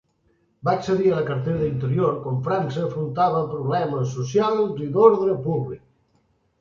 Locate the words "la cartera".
1.19-1.59